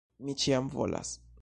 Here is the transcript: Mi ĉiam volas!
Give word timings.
Mi 0.29 0.35
ĉiam 0.45 0.73
volas! 0.79 1.17